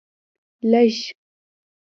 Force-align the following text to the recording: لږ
لږ 0.71 0.97